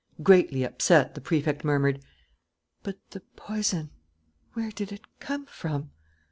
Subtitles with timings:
[0.23, 2.03] Greatly upset, the Prefect murmured:
[2.81, 3.91] "But the poison
[4.53, 5.91] where did it come from?"